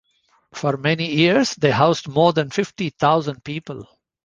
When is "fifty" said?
2.49-2.89